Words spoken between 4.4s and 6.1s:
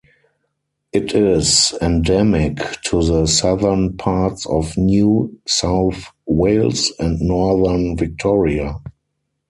of New South